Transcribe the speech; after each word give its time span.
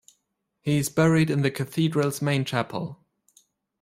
He 0.61 0.77
is 0.79 0.89
buried 0.89 1.29
in 1.29 1.43
the 1.43 1.51
cathedral's 1.51 2.23
main 2.23 2.43
chapel. 2.43 3.05